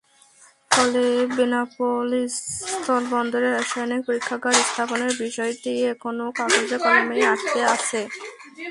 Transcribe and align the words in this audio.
ফলে 0.71 1.05
বেনাপোল 1.35 2.09
স্থলবন্দরে 2.37 3.49
রাসায়নিক 3.49 4.01
পরীক্ষাগার 4.07 4.55
স্থাপনের 4.63 5.13
বিষয়টি 5.23 5.71
এখনো 5.93 6.25
কাগজে-কলমেই 6.37 7.23
আটকে 7.33 7.61
আছে। 7.75 7.99